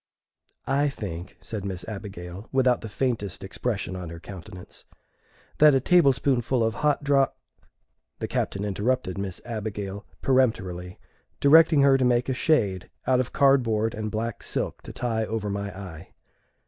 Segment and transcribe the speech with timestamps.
[0.65, 4.83] "I think," said Miss Abigail, without the faintest expression on her countenance,
[5.59, 7.27] "that a table spoonful of hot dro"
[8.19, 10.97] The Captain interrupted Miss Abigail peremptorily,
[11.39, 15.51] directing her to make a shade out of cardboard and black silk to tie over
[15.51, 16.09] my eye.